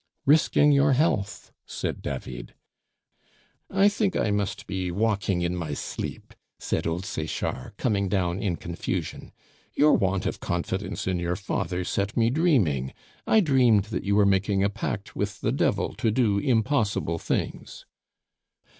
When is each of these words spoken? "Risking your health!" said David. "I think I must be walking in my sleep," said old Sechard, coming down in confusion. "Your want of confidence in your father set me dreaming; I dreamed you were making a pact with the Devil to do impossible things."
"Risking 0.25 0.71
your 0.71 0.93
health!" 0.93 1.51
said 1.63 2.01
David. 2.01 2.55
"I 3.69 3.87
think 3.87 4.15
I 4.15 4.31
must 4.31 4.65
be 4.65 4.89
walking 4.89 5.43
in 5.43 5.55
my 5.55 5.75
sleep," 5.75 6.33
said 6.57 6.87
old 6.87 7.05
Sechard, 7.05 7.77
coming 7.77 8.09
down 8.09 8.41
in 8.41 8.55
confusion. 8.55 9.31
"Your 9.75 9.93
want 9.93 10.25
of 10.25 10.39
confidence 10.39 11.05
in 11.05 11.19
your 11.19 11.35
father 11.35 11.83
set 11.83 12.17
me 12.17 12.31
dreaming; 12.31 12.93
I 13.27 13.41
dreamed 13.41 13.91
you 13.91 14.15
were 14.15 14.25
making 14.25 14.63
a 14.63 14.71
pact 14.71 15.15
with 15.15 15.39
the 15.41 15.51
Devil 15.51 15.93
to 15.97 16.09
do 16.09 16.39
impossible 16.39 17.19
things." 17.19 17.85